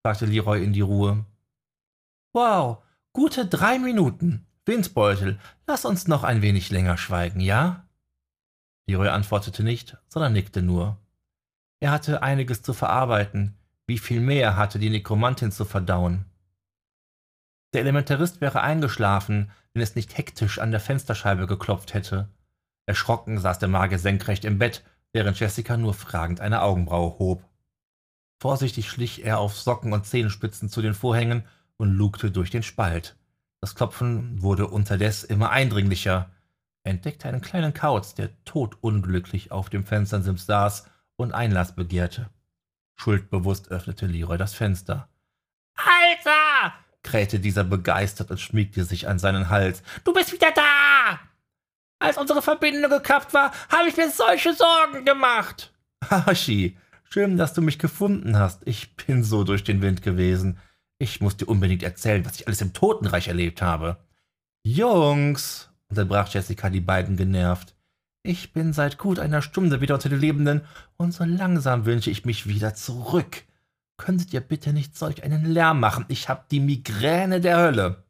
fragte 0.04 0.26
Leroy 0.26 0.64
in 0.64 0.74
die 0.74 0.82
Ruhe. 0.82 1.26
Wow, 2.34 2.84
gute 3.14 3.48
drei 3.48 3.80
Minuten. 3.80 4.46
Windbeutel, 4.65 5.39
lass 5.67 5.86
uns 5.86 6.07
noch 6.07 6.24
ein 6.24 6.41
wenig 6.41 6.72
länger 6.72 6.98
schweigen, 6.98 7.39
ja? 7.39 7.86
Leroy 8.88 9.10
antwortete 9.10 9.63
nicht, 9.63 9.98
sondern 10.07 10.34
nickte 10.34 10.62
nur. 10.62 10.98
Er 11.79 11.91
hatte 11.91 12.24
einiges 12.24 12.62
zu 12.62 12.74
verarbeiten. 12.74 13.57
Wie 13.88 14.00
viel 14.00 14.19
mehr 14.19 14.55
hatte 14.55 14.79
die 14.79 14.89
Nekromantin 14.89 15.51
zu 15.51 15.65
verdauen? 15.65 16.25
Der 17.74 17.81
Elementarist 17.81 18.41
wäre 18.41 18.62
eingeschlafen, 18.62 19.51
wenn 19.74 19.84
es 19.84 19.95
nicht 19.95 20.17
hektisch 20.17 20.60
an 20.60 20.72
der 20.72 20.79
Fensterscheibe 20.79 21.45
geklopft 21.45 21.93
hätte. 21.93 22.29
Erschrocken 22.88 23.38
saß 23.38 23.60
der 23.60 23.69
Magier 23.69 24.00
senkrecht 24.00 24.45
im 24.45 24.57
Bett, 24.57 24.84
während 25.13 25.39
Jessica 25.39 25.77
nur 25.77 25.93
fragend 25.93 26.39
eine 26.39 26.62
Augenbraue 26.62 27.19
hob. 27.19 27.43
Vorsichtig 28.41 28.89
schlich 28.89 29.24
er 29.25 29.39
auf 29.39 29.57
Socken 29.57 29.93
und 29.93 30.05
Zehenspitzen 30.05 30.69
zu 30.69 30.81
den 30.81 30.93
Vorhängen 30.93 31.45
und 31.77 31.91
lugte 31.91 32.31
durch 32.31 32.50
den 32.50 32.63
Spalt. 32.63 33.15
Das 33.65 33.74
Klopfen 33.74 34.43
wurde 34.43 34.67
unterdes 34.67 35.24
immer 35.24 35.50
eindringlicher. 35.50 36.29
Er 36.84 36.91
entdeckte 36.91 37.27
einen 37.27 37.41
kleinen 37.41 37.74
Kauz, 37.74 38.13
der 38.13 38.29
todunglücklich 38.45 39.51
auf 39.51 39.72
dem 39.72 39.88
Fensternsims 39.88 40.45
saß 40.45 40.86
und 41.15 41.34
Einlass 41.34 41.74
begehrte. 41.74 42.29
Schuldbewusst 42.95 43.72
öffnete 43.72 44.05
Leroy 44.05 44.38
das 44.38 44.53
Fenster. 44.53 45.10
Alter! 45.77 46.75
krähte 47.01 47.39
dieser 47.39 47.63
begeistert 47.63 48.29
und 48.29 48.39
schmiegte 48.39 48.86
sich 48.86 49.07
an 49.07 49.17
seinen 49.17 49.50
Hals. 49.50 49.81
Du 50.03 50.13
bist 50.13 50.31
wieder 50.31 50.51
da! 50.51 51.19
Als 51.98 52.19
unsere 52.19 52.43
Verbindung 52.43 52.91
gekappt 52.91 53.34
war, 53.34 53.51
habe 53.69 53.89
ich 53.89 53.98
mir 53.98 54.12
solche 54.12 54.53
Sorgen 54.53 55.05
gemacht. 55.05 55.74
Hashi, 56.07 56.77
schön, 57.10 57.36
dass 57.36 57.55
du 57.55 57.63
mich 57.63 57.79
gefunden 57.79 58.38
hast. 58.38 58.62
Ich 58.67 58.95
bin 58.95 59.24
so 59.24 59.43
durch 59.43 59.63
den 59.63 59.81
Wind 59.81 60.03
gewesen. 60.03 60.60
Ich 60.98 61.22
muss 61.22 61.38
dir 61.38 61.48
unbedingt 61.48 61.84
erzählen, 61.84 62.25
was 62.25 62.40
ich 62.40 62.48
alles 62.48 62.62
im 62.62 62.74
Totenreich 62.74 63.28
erlebt 63.28 63.62
habe. 63.62 63.98
Jungs, 64.66 65.70
unterbrach 65.90 66.34
Jessica 66.34 66.70
die 66.70 66.82
beiden 66.82 67.18
genervt. 67.18 67.75
Ich 68.24 68.54
bin 68.54 68.74
seit 68.74 68.98
gut 68.98 69.20
einer 69.20 69.42
Stunde 69.42 69.82
wieder 69.82 69.96
unter 69.96 70.10
den 70.10 70.20
Lebenden 70.20 70.62
und 70.98 71.14
so 71.14 71.24
langsam 71.24 71.86
wünsche 71.86 72.10
ich 72.10 72.25
mich 72.25 72.48
wieder 72.48 72.74
zurück. 72.74 73.44
Könntet 73.98 74.34
ihr 74.34 74.42
bitte 74.42 74.74
nicht 74.74 74.98
solch 74.98 75.24
einen 75.24 75.46
Lärm 75.46 75.80
machen? 75.80 76.06
Ich 76.08 76.28
hab 76.28 76.50
die 76.50 76.60
Migräne 76.60 77.40
der 77.40 77.58
Hölle. 77.58 78.04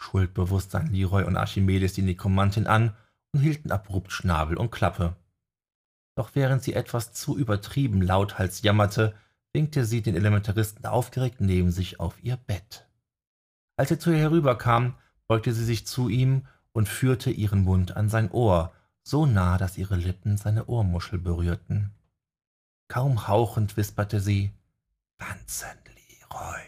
Schuldbewusst 0.00 0.70
sahen 0.70 0.92
Leroy 0.92 1.24
und 1.24 1.36
Archimedes 1.36 1.92
die 1.92 2.02
Nekromantin 2.02 2.66
an 2.66 2.96
und 3.32 3.40
hielten 3.40 3.70
abrupt 3.70 4.12
Schnabel 4.12 4.56
und 4.56 4.70
Klappe. 4.70 5.16
Doch 6.16 6.30
während 6.34 6.62
sie 6.62 6.74
etwas 6.74 7.12
zu 7.12 7.36
übertrieben 7.36 8.00
lauthals 8.00 8.62
jammerte, 8.62 9.14
winkte 9.58 9.84
sie 9.84 10.02
den 10.02 10.14
Elementaristen 10.14 10.86
aufgeregt 10.86 11.40
neben 11.40 11.72
sich 11.72 11.98
auf 11.98 12.22
ihr 12.22 12.36
Bett. 12.36 12.86
Als 13.76 13.90
er 13.90 13.98
zu 13.98 14.12
ihr 14.12 14.18
herüberkam, 14.18 14.94
beugte 15.26 15.52
sie 15.52 15.64
sich 15.64 15.84
zu 15.84 16.08
ihm 16.08 16.46
und 16.70 16.88
führte 16.88 17.32
ihren 17.32 17.64
Mund 17.64 17.96
an 17.96 18.08
sein 18.08 18.30
Ohr, 18.30 18.72
so 19.02 19.26
nah, 19.26 19.58
dass 19.58 19.76
ihre 19.76 19.96
Lippen 19.96 20.36
seine 20.36 20.66
Ohrmuschel 20.66 21.18
berührten. 21.18 21.90
Kaum 22.86 23.26
hauchend 23.26 23.76
wisperte 23.76 24.20
sie, 24.20 24.52
Tanzen, 25.18 25.76
Leroy. 26.20 26.62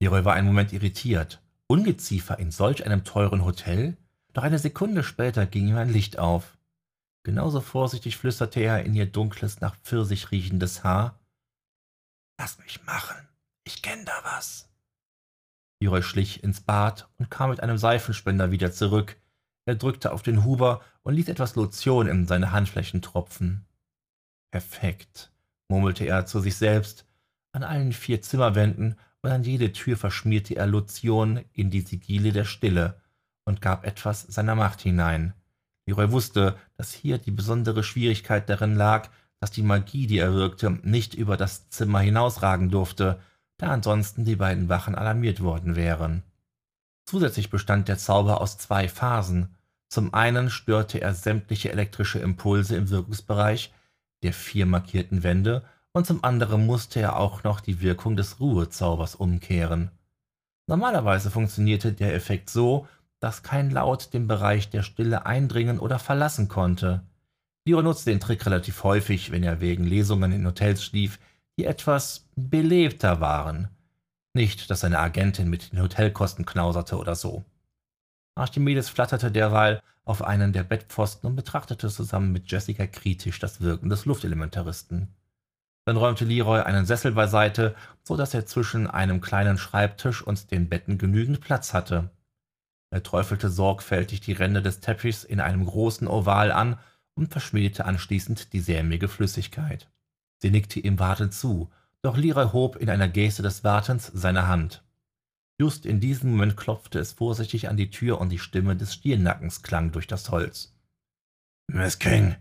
Leroy 0.00 0.24
war 0.24 0.34
einen 0.34 0.46
Moment 0.46 0.72
irritiert. 0.72 1.42
Ungeziefer 1.66 2.38
in 2.38 2.52
solch 2.52 2.86
einem 2.86 3.02
teuren 3.02 3.44
Hotel? 3.44 3.96
Doch 4.34 4.44
eine 4.44 4.60
Sekunde 4.60 5.02
später 5.02 5.46
ging 5.46 5.66
ihm 5.66 5.76
ein 5.76 5.92
Licht 5.92 6.16
auf. 6.16 6.58
Genauso 7.24 7.60
vorsichtig 7.60 8.18
flüsterte 8.18 8.60
er 8.60 8.84
in 8.84 8.94
ihr 8.94 9.06
dunkles, 9.06 9.60
nach 9.60 9.74
Pfirsich 9.78 10.30
riechendes 10.30 10.84
Haar. 10.84 11.17
Lass 12.38 12.58
mich 12.58 12.84
machen, 12.84 13.16
ich 13.64 13.82
kenn 13.82 14.04
da 14.04 14.12
was. 14.22 14.68
Leroy 15.80 16.02
schlich 16.02 16.42
ins 16.42 16.60
Bad 16.60 17.08
und 17.18 17.30
kam 17.30 17.50
mit 17.50 17.60
einem 17.60 17.78
Seifenspender 17.78 18.50
wieder 18.50 18.72
zurück. 18.72 19.16
Er 19.66 19.74
drückte 19.74 20.12
auf 20.12 20.22
den 20.22 20.44
Huber 20.44 20.80
und 21.02 21.14
ließ 21.14 21.28
etwas 21.28 21.56
Lotion 21.56 22.08
in 22.08 22.26
seine 22.26 22.52
Handflächen 22.52 23.02
tropfen. 23.02 23.66
Perfekt, 24.50 25.30
murmelte 25.68 26.04
er 26.04 26.26
zu 26.26 26.40
sich 26.40 26.56
selbst 26.56 27.08
an 27.52 27.64
allen 27.64 27.92
vier 27.92 28.22
Zimmerwänden 28.22 28.98
und 29.22 29.30
an 29.30 29.42
jede 29.42 29.72
Tür 29.72 29.96
verschmierte 29.96 30.54
er 30.54 30.66
Lotion 30.66 31.44
in 31.52 31.70
die 31.70 31.80
Sigile 31.80 32.32
der 32.32 32.44
Stille 32.44 33.00
und 33.44 33.60
gab 33.60 33.84
etwas 33.84 34.22
seiner 34.22 34.54
Macht 34.54 34.82
hinein. 34.82 35.34
Leroy 35.86 36.10
wusste, 36.12 36.56
dass 36.76 36.92
hier 36.92 37.18
die 37.18 37.30
besondere 37.30 37.82
Schwierigkeit 37.82 38.48
darin 38.48 38.76
lag, 38.76 39.10
dass 39.40 39.50
die 39.50 39.62
Magie, 39.62 40.06
die 40.06 40.18
er 40.18 40.34
wirkte, 40.34 40.70
nicht 40.82 41.14
über 41.14 41.36
das 41.36 41.68
Zimmer 41.70 42.00
hinausragen 42.00 42.70
durfte, 42.70 43.20
da 43.56 43.68
ansonsten 43.68 44.24
die 44.24 44.36
beiden 44.36 44.68
Wachen 44.68 44.94
alarmiert 44.94 45.40
worden 45.42 45.76
wären. 45.76 46.22
Zusätzlich 47.06 47.50
bestand 47.50 47.88
der 47.88 47.98
Zauber 47.98 48.40
aus 48.40 48.58
zwei 48.58 48.88
Phasen. 48.88 49.54
Zum 49.88 50.12
einen 50.12 50.50
störte 50.50 51.00
er 51.00 51.14
sämtliche 51.14 51.72
elektrische 51.72 52.18
Impulse 52.18 52.76
im 52.76 52.90
Wirkungsbereich 52.90 53.72
der 54.22 54.32
vier 54.32 54.66
markierten 54.66 55.22
Wände 55.22 55.64
und 55.92 56.06
zum 56.06 56.22
anderen 56.22 56.66
musste 56.66 57.00
er 57.00 57.16
auch 57.16 57.44
noch 57.44 57.60
die 57.60 57.80
Wirkung 57.80 58.16
des 58.16 58.40
Ruhezaubers 58.40 59.14
umkehren. 59.14 59.90
Normalerweise 60.66 61.30
funktionierte 61.30 61.92
der 61.92 62.14
Effekt 62.14 62.50
so, 62.50 62.86
dass 63.20 63.42
kein 63.42 63.70
Laut 63.70 64.12
den 64.12 64.28
Bereich 64.28 64.70
der 64.70 64.82
Stille 64.82 65.26
eindringen 65.26 65.78
oder 65.78 65.98
verlassen 65.98 66.48
konnte. 66.48 67.02
Leroy 67.68 67.82
nutzte 67.82 68.10
den 68.10 68.20
Trick 68.20 68.46
relativ 68.46 68.82
häufig, 68.82 69.30
wenn 69.30 69.42
er 69.42 69.60
wegen 69.60 69.84
Lesungen 69.84 70.32
in 70.32 70.46
Hotels 70.46 70.82
schlief, 70.82 71.18
die 71.58 71.66
etwas 71.66 72.26
belebter 72.34 73.20
waren. 73.20 73.68
Nicht, 74.32 74.70
dass 74.70 74.80
seine 74.80 74.98
Agentin 74.98 75.50
mit 75.50 75.72
den 75.72 75.82
Hotelkosten 75.82 76.46
knauserte 76.46 76.96
oder 76.96 77.14
so. 77.14 77.44
Archimedes 78.34 78.88
flatterte 78.88 79.30
derweil 79.30 79.82
auf 80.06 80.22
einen 80.22 80.54
der 80.54 80.62
Bettpfosten 80.62 81.28
und 81.28 81.36
betrachtete 81.36 81.88
zusammen 81.88 82.32
mit 82.32 82.50
Jessica 82.50 82.86
kritisch 82.86 83.38
das 83.38 83.60
Wirken 83.60 83.90
des 83.90 84.06
Luftelementaristen. 84.06 85.08
Dann 85.84 85.96
räumte 85.98 86.24
Leroy 86.24 86.60
einen 86.60 86.86
Sessel 86.86 87.12
beiseite, 87.12 87.74
so 88.02 88.16
dass 88.16 88.32
er 88.32 88.46
zwischen 88.46 88.86
einem 88.86 89.20
kleinen 89.20 89.58
Schreibtisch 89.58 90.22
und 90.22 90.50
den 90.52 90.70
Betten 90.70 90.96
genügend 90.96 91.42
Platz 91.42 91.74
hatte. 91.74 92.08
Er 92.90 93.02
träufelte 93.02 93.50
sorgfältig 93.50 94.22
die 94.22 94.32
Ränder 94.32 94.62
des 94.62 94.80
Teppichs 94.80 95.22
in 95.24 95.40
einem 95.40 95.66
großen 95.66 96.08
Oval 96.08 96.50
an 96.50 96.78
und 97.18 97.32
verschmiedete 97.32 97.84
anschließend 97.84 98.52
die 98.52 98.60
sämige 98.60 99.08
Flüssigkeit. 99.08 99.90
Sie 100.40 100.50
nickte 100.50 100.80
ihm 100.80 100.98
wartend 100.98 101.34
zu, 101.34 101.70
doch 102.00 102.16
Leroy 102.16 102.52
hob 102.52 102.76
in 102.76 102.88
einer 102.88 103.08
Geste 103.08 103.42
des 103.42 103.64
Wartens 103.64 104.10
seine 104.14 104.46
Hand. 104.46 104.84
Just 105.60 105.84
in 105.84 105.98
diesem 105.98 106.30
Moment 106.30 106.56
klopfte 106.56 107.00
es 107.00 107.12
vorsichtig 107.12 107.68
an 107.68 107.76
die 107.76 107.90
Tür 107.90 108.20
und 108.20 108.30
die 108.30 108.38
Stimme 108.38 108.76
des 108.76 108.94
Stiernackens 108.94 109.62
klang 109.62 109.90
durch 109.90 110.06
das 110.06 110.30
Holz. 110.30 110.76
Miss 111.66 111.98
King, 111.98 112.36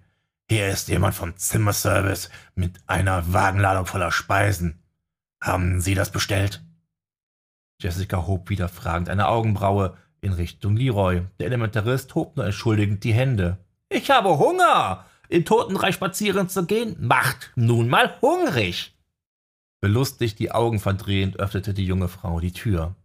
hier 0.47 0.67
ist 0.67 0.87
jemand 0.87 1.15
vom 1.15 1.35
Zimmerservice 1.35 2.29
mit 2.53 2.79
einer 2.85 3.33
Wagenladung 3.33 3.87
voller 3.87 4.11
Speisen. 4.11 4.83
Haben 5.41 5.81
Sie 5.81 5.95
das 5.95 6.11
bestellt? 6.11 6.63
Jessica 7.81 8.27
hob 8.27 8.49
wieder 8.49 8.69
fragend 8.69 9.09
eine 9.09 9.27
Augenbraue 9.27 9.97
in 10.21 10.33
Richtung 10.33 10.75
Leroy. 10.75 11.23
Der 11.39 11.47
Elementarist 11.47 12.13
hob 12.13 12.37
nur 12.37 12.45
entschuldigend 12.45 13.03
die 13.03 13.13
Hände. 13.13 13.57
Ich 13.89 14.09
habe 14.09 14.37
Hunger! 14.37 15.05
Im 15.29 15.43
Totenreich 15.43 15.95
spazieren 15.95 16.47
zu 16.49 16.65
gehen, 16.65 16.95
macht 16.99 17.51
nun 17.55 17.89
mal 17.89 18.15
hungrig! 18.21 18.95
Belustigt 19.79 20.39
die 20.39 20.51
Augen 20.51 20.79
verdrehend 20.79 21.39
öffnete 21.39 21.73
die 21.73 21.85
junge 21.85 22.07
Frau 22.07 22.39
die 22.39 22.51
Tür. 22.51 22.95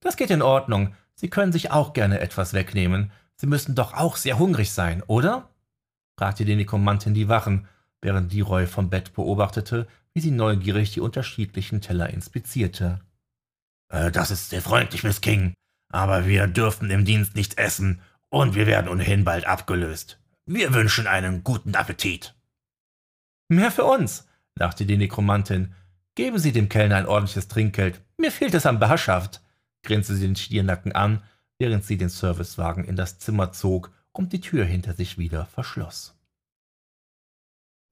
Das 0.00 0.16
geht 0.16 0.30
in 0.30 0.42
Ordnung. 0.42 0.94
Sie 1.14 1.28
können 1.28 1.52
sich 1.52 1.70
auch 1.70 1.92
gerne 1.92 2.20
etwas 2.20 2.54
wegnehmen. 2.54 3.10
Sie 3.36 3.46
müssen 3.46 3.74
doch 3.74 3.94
auch 3.94 4.16
sehr 4.16 4.38
hungrig 4.38 4.70
sein, 4.70 5.02
oder? 5.06 5.50
fragte 6.16 6.44
die 6.44 6.56
Nekromantin 6.56 7.14
die 7.14 7.28
Wachen, 7.28 7.66
während 8.00 8.32
Leroy 8.32 8.66
vom 8.66 8.90
Bett 8.90 9.14
beobachtete, 9.14 9.86
wie 10.14 10.20
sie 10.20 10.30
neugierig 10.30 10.92
die 10.92 11.00
unterschiedlichen 11.00 11.80
Teller 11.80 12.10
inspizierte. 12.10 13.00
Äh, 13.88 14.10
das 14.10 14.30
ist 14.30 14.50
sehr 14.50 14.62
freundlich, 14.62 15.02
Miss 15.02 15.20
King, 15.20 15.54
aber 15.90 16.26
wir 16.26 16.46
dürfen 16.46 16.90
im 16.90 17.04
Dienst 17.04 17.34
nicht 17.34 17.58
essen 17.58 18.00
und 18.28 18.54
wir 18.54 18.66
werden 18.66 18.88
ohnehin 18.88 19.24
bald 19.24 19.46
abgelöst. 19.46 20.19
Wir 20.52 20.74
wünschen 20.74 21.06
einen 21.06 21.44
guten 21.44 21.76
Appetit. 21.76 22.34
Mehr 23.46 23.70
für 23.70 23.84
uns, 23.84 24.26
lachte 24.56 24.84
die 24.84 24.96
Nekromantin. 24.96 25.76
Geben 26.16 26.40
Sie 26.40 26.50
dem 26.50 26.68
Kellner 26.68 26.96
ein 26.96 27.06
ordentliches 27.06 27.46
Trinkgeld. 27.46 28.02
Mir 28.16 28.32
fehlt 28.32 28.54
es 28.54 28.66
an 28.66 28.80
Barschaft, 28.80 29.42
grinste 29.84 30.16
sie 30.16 30.26
den 30.26 30.34
Stiernacken 30.34 30.90
an, 30.90 31.22
während 31.60 31.84
sie 31.84 31.96
den 31.96 32.08
Servicewagen 32.08 32.82
in 32.82 32.96
das 32.96 33.20
Zimmer 33.20 33.52
zog 33.52 33.92
und 34.10 34.32
die 34.32 34.40
Tür 34.40 34.64
hinter 34.64 34.92
sich 34.92 35.18
wieder 35.18 35.46
verschloss. 35.46 36.18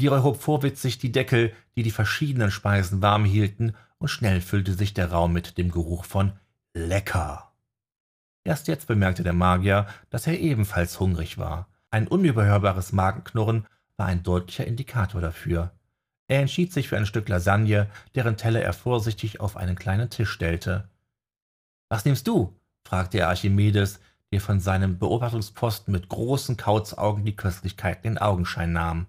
Leroy 0.00 0.22
hob 0.22 0.42
vorwitzig 0.42 0.98
die 0.98 1.12
Deckel, 1.12 1.52
die 1.76 1.84
die 1.84 1.92
verschiedenen 1.92 2.50
Speisen 2.50 3.00
warm 3.00 3.24
hielten, 3.24 3.76
und 3.98 4.08
schnell 4.08 4.40
füllte 4.40 4.74
sich 4.74 4.94
der 4.94 5.12
Raum 5.12 5.32
mit 5.32 5.58
dem 5.58 5.70
Geruch 5.70 6.04
von 6.04 6.32
lecker. 6.74 7.52
Erst 8.42 8.66
jetzt 8.66 8.88
bemerkte 8.88 9.22
der 9.22 9.32
Magier, 9.32 9.86
dass 10.10 10.26
er 10.26 10.40
ebenfalls 10.40 10.98
hungrig 10.98 11.38
war. 11.38 11.68
Ein 11.90 12.06
unüberhörbares 12.06 12.92
Magenknurren 12.92 13.66
war 13.96 14.06
ein 14.06 14.22
deutlicher 14.22 14.66
Indikator 14.66 15.20
dafür. 15.20 15.72
Er 16.28 16.40
entschied 16.40 16.72
sich 16.72 16.88
für 16.88 16.98
ein 16.98 17.06
Stück 17.06 17.28
Lasagne, 17.28 17.90
deren 18.14 18.36
Teller 18.36 18.60
er 18.60 18.74
vorsichtig 18.74 19.40
auf 19.40 19.56
einen 19.56 19.76
kleinen 19.76 20.10
Tisch 20.10 20.30
stellte. 20.30 20.90
»Was 21.88 22.04
nimmst 22.04 22.26
du?« 22.26 22.54
fragte 22.86 23.18
er 23.18 23.28
Archimedes, 23.28 24.00
der 24.30 24.42
von 24.42 24.60
seinem 24.60 24.98
Beobachtungsposten 24.98 25.90
mit 25.90 26.10
großen 26.10 26.58
Kauzaugen 26.58 27.24
die 27.24 27.36
Köstlichkeiten 27.36 28.06
in 28.06 28.18
Augenschein 28.18 28.72
nahm. 28.72 29.06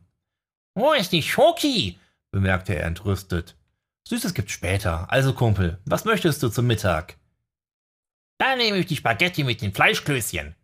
»Wo 0.75 0.93
ist 0.93 1.12
die 1.12 1.21
Schoki?« 1.21 2.00
bemerkte 2.31 2.75
er 2.75 2.86
entrüstet. 2.86 3.57
»Süßes 4.07 4.33
gibt's 4.33 4.53
später. 4.53 5.12
Also, 5.12 5.33
Kumpel, 5.33 5.79
was 5.86 6.05
möchtest 6.05 6.41
du 6.41 6.48
zum 6.48 6.67
Mittag?« 6.67 7.17
»Da 8.38 8.55
nehme 8.55 8.77
ich 8.77 8.86
die 8.86 8.95
Spaghetti 8.95 9.43
mit 9.43 9.62
den 9.62 9.74
Fleischklößchen.« 9.74 10.55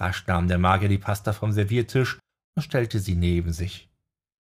Rasch 0.00 0.26
nahm 0.26 0.48
der 0.48 0.58
Magier 0.58 0.88
die 0.88 0.98
Pasta 0.98 1.32
vom 1.32 1.52
Serviertisch 1.52 2.18
und 2.56 2.62
stellte 2.62 3.00
sie 3.00 3.14
neben 3.14 3.52
sich. 3.52 3.88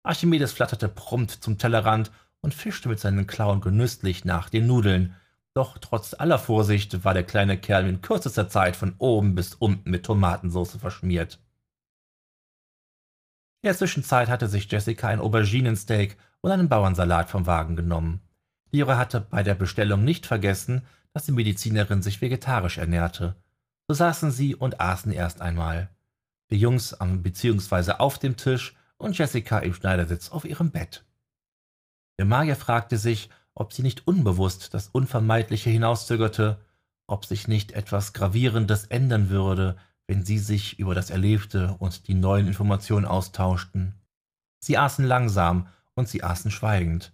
Archimedes 0.03 0.53
flatterte 0.53 0.89
prompt 0.89 1.31
zum 1.31 1.57
Tellerrand 1.57 2.11
und 2.41 2.53
fischte 2.53 2.89
mit 2.89 2.99
seinen 2.99 3.27
Klauen 3.27 3.61
genüsslich 3.61 4.25
nach 4.25 4.49
den 4.49 4.67
Nudeln, 4.67 5.15
doch 5.53 5.77
trotz 5.79 6.13
aller 6.13 6.39
Vorsicht 6.39 7.03
war 7.03 7.13
der 7.13 7.23
kleine 7.23 7.57
Kerl 7.57 7.87
in 7.87 8.01
kürzester 8.01 8.47
Zeit 8.47 8.75
von 8.75 8.93
oben 8.99 9.35
bis 9.35 9.55
unten 9.55 9.89
mit 9.89 10.05
Tomatensauce 10.05 10.77
verschmiert. 10.77 11.39
In 13.63 13.69
der 13.69 13.77
Zwischenzeit 13.77 14.29
hatte 14.29 14.47
sich 14.47 14.71
Jessica 14.71 15.07
ein 15.07 15.19
Auberginensteak 15.19 16.17
und 16.41 16.51
einen 16.51 16.69
Bauernsalat 16.69 17.29
vom 17.29 17.47
Wagen 17.47 17.75
genommen. 17.75 18.21
Lyra 18.71 18.97
hatte 18.97 19.19
bei 19.19 19.41
der 19.43 19.55
Bestellung 19.55 20.03
nicht 20.03 20.25
vergessen, 20.25 20.83
dass 21.13 21.25
die 21.25 21.31
Medizinerin 21.31 22.03
sich 22.03 22.21
vegetarisch 22.21 22.77
ernährte. 22.77 23.35
So 23.87 23.93
saßen 23.93 24.31
sie 24.31 24.55
und 24.55 24.81
aßen 24.81 25.11
erst 25.11 25.41
einmal. 25.41 25.89
Die 26.49 26.57
Jungs 26.57 26.93
am 26.93 27.23
bzw. 27.23 27.93
auf 27.93 28.19
dem 28.19 28.35
Tisch 28.35 28.75
und 28.97 29.17
Jessica 29.17 29.59
im 29.59 29.73
Schneidersitz 29.73 30.29
auf 30.29 30.43
ihrem 30.43 30.71
Bett. 30.71 31.05
Der 32.17 32.25
Magier 32.25 32.55
fragte 32.55 32.97
sich, 32.97 33.29
ob 33.53 33.73
sie 33.73 33.83
nicht 33.83 34.07
unbewusst 34.07 34.73
das 34.73 34.89
Unvermeidliche 34.89 35.69
hinauszögerte, 35.69 36.59
ob 37.07 37.25
sich 37.25 37.47
nicht 37.47 37.71
etwas 37.71 38.13
Gravierendes 38.13 38.85
ändern 38.85 39.29
würde, 39.29 39.77
wenn 40.07 40.25
sie 40.25 40.39
sich 40.39 40.79
über 40.79 40.95
das 40.95 41.09
Erlebte 41.09 41.75
und 41.79 42.07
die 42.07 42.13
neuen 42.13 42.47
Informationen 42.47 43.05
austauschten. 43.05 43.93
Sie 44.59 44.77
aßen 44.77 45.05
langsam 45.05 45.67
und 45.95 46.09
sie 46.09 46.23
aßen 46.23 46.51
schweigend. 46.51 47.13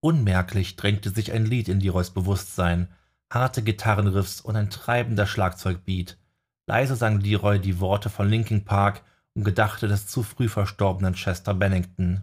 Unmerklich 0.00 0.76
drängte 0.76 1.10
sich 1.10 1.32
ein 1.32 1.44
Lied 1.44 1.68
in 1.68 1.80
Leroys 1.80 2.10
Bewusstsein, 2.10 2.88
harte 3.30 3.62
Gitarrenriffs 3.62 4.40
und 4.40 4.56
ein 4.56 4.70
treibender 4.70 5.26
Schlagzeugbeat. 5.26 6.18
Leise 6.66 6.96
sang 6.96 7.20
Leroy 7.20 7.58
die 7.58 7.80
Worte 7.80 8.10
von 8.10 8.28
Linkin 8.28 8.64
Park 8.64 9.02
und 9.34 9.44
gedachte 9.44 9.88
des 9.88 10.06
zu 10.06 10.22
früh 10.22 10.48
verstorbenen 10.48 11.14
Chester 11.14 11.54
Bennington. 11.54 12.22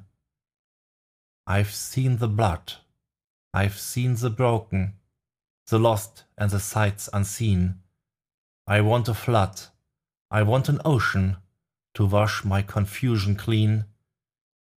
I've 1.47 1.71
seen 1.71 2.17
the 2.19 2.27
blood. 2.27 2.85
I've 3.55 3.79
seen 3.79 4.17
the 4.17 4.29
broken, 4.29 4.99
the 5.69 5.77
lost 5.77 6.25
and 6.35 6.51
the 6.51 6.59
sights 6.59 7.07
unseen. 7.07 7.81
I 8.67 8.81
want 8.81 9.07
a 9.07 9.13
flood, 9.13 9.61
I 10.29 10.43
want 10.43 10.67
an 10.67 10.81
ocean 10.83 11.37
to 11.93 12.05
wash 12.05 12.43
my 12.43 12.61
confusion 12.61 13.37
clean. 13.37 13.85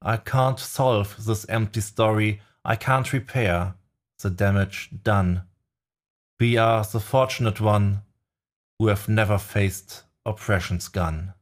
I 0.01 0.17
can't 0.17 0.61
solve 0.61 1.17
this 1.27 1.45
empty 1.49 1.81
story, 1.81 2.41
I 2.65 2.77
can't 2.77 3.13
repair 3.13 3.75
the 4.23 4.31
damage 4.31 4.91
done. 5.03 5.48
We 6.41 6.57
are 6.57 6.85
the 6.85 7.01
fortunate 7.01 7.61
one 7.61 8.03
who 8.79 8.87
have 8.87 9.09
never 9.09 9.41
faced 9.41 10.05
oppression's 10.25 10.93
gun. 10.93 11.35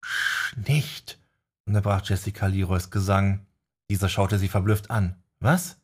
Sch, 0.00 0.56
nicht, 0.56 1.18
unterbrach 1.66 2.08
Jessica 2.08 2.46
Leroys 2.46 2.90
Gesang. 2.90 3.46
Dieser 3.90 4.08
schaute 4.08 4.38
sie 4.38 4.46
verblüfft 4.46 4.92
an. 4.92 5.16
Was? 5.40 5.76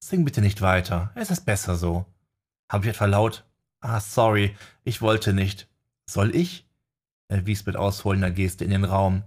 Sing 0.00 0.24
bitte 0.24 0.40
nicht 0.40 0.60
weiter, 0.60 1.12
es 1.14 1.30
ist 1.30 1.46
besser 1.46 1.76
so. 1.76 2.04
Habe 2.68 2.84
ich 2.86 2.94
etwa 2.94 3.06
laut? 3.06 3.44
Ah, 3.80 4.00
sorry, 4.00 4.56
ich 4.82 5.00
wollte 5.00 5.34
nicht. 5.34 5.68
Soll 6.10 6.34
ich? 6.34 6.66
Er 7.28 7.46
wies 7.46 7.64
mit 7.64 7.76
ausholender 7.76 8.32
Geste 8.32 8.64
in 8.64 8.72
den 8.72 8.84
Raum. 8.84 9.22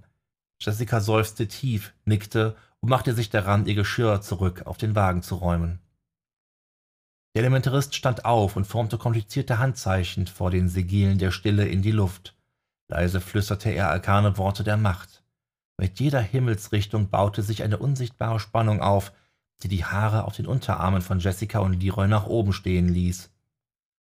Jessica 0.59 0.99
seufzte 0.99 1.47
tief, 1.47 1.93
nickte 2.03 2.57
und 2.81 2.89
machte 2.89 3.13
sich 3.13 3.29
daran, 3.29 3.65
ihr 3.65 3.75
Geschirr 3.75 4.19
zurück 4.19 4.63
auf 4.65 4.77
den 4.77 4.93
Wagen 4.93 5.23
zu 5.23 5.35
räumen. 5.35 5.79
Der 7.37 7.43
Elementarist 7.43 7.93
stand 7.93 8.25
auf 8.25 8.55
und 8.55 8.65
formte 8.65 8.97
komplizierte 8.97 9.59
Handzeichen 9.59 10.25
vor 10.25 10.49
den 10.49 10.69
Sigilen 10.69 11.19
der 11.19 11.29
Stille 11.29 11.67
in 11.67 11.83
die 11.83 11.91
Luft. 11.91 12.35
Leise 12.87 13.21
flüsterte 13.21 13.69
er 13.69 13.91
arkane 13.91 14.39
Worte 14.39 14.63
der 14.63 14.75
Macht. 14.75 15.21
Mit 15.79 15.99
jeder 15.99 16.19
Himmelsrichtung 16.19 17.11
baute 17.11 17.43
sich 17.43 17.61
eine 17.61 17.77
unsichtbare 17.77 18.39
Spannung 18.39 18.81
auf, 18.81 19.13
die 19.61 19.67
die 19.67 19.85
Haare 19.85 20.23
auf 20.23 20.35
den 20.35 20.47
Unterarmen 20.47 21.03
von 21.03 21.19
Jessica 21.19 21.59
und 21.59 21.79
Leroy 21.79 22.07
nach 22.07 22.25
oben 22.25 22.53
stehen 22.53 22.89
ließ. 22.89 23.29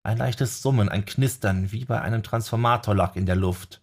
Ein 0.04 0.18
leichtes 0.18 0.62
Summen, 0.62 0.90
ein 0.90 1.06
Knistern 1.06 1.72
wie 1.72 1.86
bei 1.86 2.02
einem 2.02 2.24
Transformator 2.24 2.96
lag 2.96 3.16
in 3.16 3.26
der 3.26 3.38
Luft. 3.38 3.82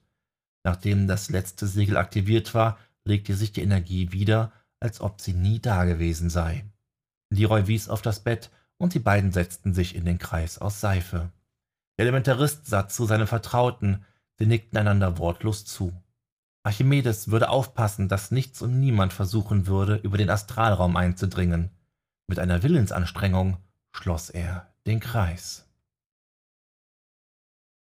Nachdem 0.63 1.09
das 1.09 1.31
letzte 1.31 1.67
Segel 1.67 1.97
aktiviert 1.97 2.53
war, 2.53 2.77
legte 3.03 3.35
sich 3.35 3.53
die 3.53 3.63
Energie 3.63 4.13
wieder, 4.13 4.53
als 4.79 5.01
ob 5.01 5.23
sie 5.23 5.33
nie 5.33 5.59
dagewesen 5.59 6.29
sei. 6.29 6.67
Leroy 7.31 7.67
wies 7.67 7.89
auf 7.89 8.03
das 8.03 8.21
Bett 8.21 8.51
und 8.79 8.95
die 8.95 9.01
beiden 9.01 9.33
setzten 9.33 9.75
sich 9.75 9.95
in 9.95 10.05
den 10.05 10.19
Kreis 10.19 10.59
aus 10.59 10.81
Seife. 10.81 11.31
Der 11.99 12.05
Elementarist 12.05 12.67
sah 12.67 12.89
zu 12.89 13.07
seinem 13.07 13.27
Vertrauten, 13.27 14.05
sie 14.39 14.47
nickten 14.47 14.79
einander 14.79 15.19
wortlos 15.19 15.65
zu. 15.65 15.93
Archimedes 16.63 17.31
würde 17.31 17.51
aufpassen, 17.51 18.09
dass 18.09 18.31
nichts 18.31 18.63
und 18.63 18.79
niemand 18.79 19.13
versuchen 19.13 19.67
würde, 19.67 19.97
über 19.97 20.19
den 20.19 20.31
Astralraum 20.31 20.97
einzudringen. 20.97 21.71
Mit 22.27 22.39
einer 22.39 22.63
Willensanstrengung 22.63 23.57
schloss 23.93 24.31
er 24.31 24.73
den 24.87 25.01
Kreis. 25.01 25.68